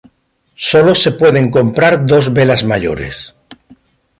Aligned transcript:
Solo 0.69 0.95
se 0.95 1.11
pueden 1.11 1.51
comprar 1.51 2.07
dos 2.07 2.33
velas 2.33 2.63
mayores. 2.63 3.35